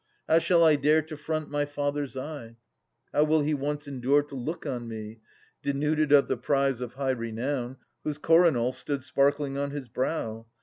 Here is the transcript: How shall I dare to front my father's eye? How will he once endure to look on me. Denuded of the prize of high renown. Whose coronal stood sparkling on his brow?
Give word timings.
How 0.27 0.39
shall 0.39 0.63
I 0.63 0.77
dare 0.77 1.03
to 1.03 1.15
front 1.15 1.51
my 1.51 1.63
father's 1.63 2.17
eye? 2.17 2.55
How 3.13 3.23
will 3.23 3.41
he 3.41 3.53
once 3.53 3.87
endure 3.87 4.23
to 4.23 4.35
look 4.35 4.65
on 4.65 4.87
me. 4.87 5.19
Denuded 5.61 6.11
of 6.11 6.27
the 6.27 6.37
prize 6.37 6.81
of 6.81 6.95
high 6.95 7.11
renown. 7.11 7.77
Whose 8.03 8.17
coronal 8.17 8.71
stood 8.71 9.03
sparkling 9.03 9.59
on 9.59 9.69
his 9.69 9.89
brow? 9.89 10.47